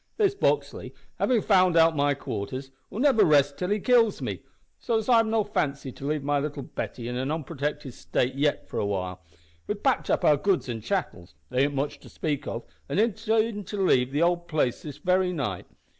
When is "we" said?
9.67-9.73